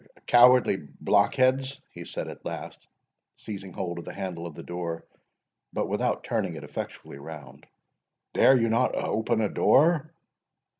[0.25, 2.87] "Cowardly blockheads!" he said at last,
[3.35, 5.05] seizing hold of the handle of the door,
[5.71, 7.67] but without turning it effectually round—
[8.33, 10.11] "dare you not open a door?"